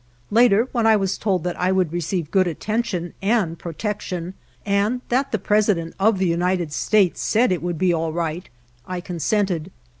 [0.31, 4.33] Later, when I was told that I would receive good attention and protection,
[4.65, 8.49] and that the President of the United States said that it would be all right,
[8.87, 9.69] I consented.